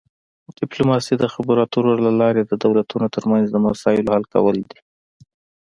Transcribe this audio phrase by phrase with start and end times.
[0.59, 4.79] ډیپلوماسي د خبرو اترو له لارې د دولتونو ترمنځ د مسایلو حل کول دي